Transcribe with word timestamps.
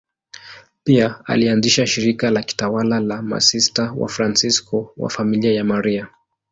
Pia 0.83 1.15
alianzisha 1.25 1.87
shirika 1.87 2.29
la 2.31 2.43
kitawa 2.43 2.83
la 2.83 3.21
Masista 3.21 3.93
Wafransisko 3.97 4.93
wa 4.97 5.09
Familia 5.09 5.53
ya 5.53 5.63
Maria. 5.63 6.07